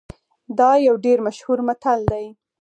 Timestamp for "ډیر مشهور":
1.05-1.59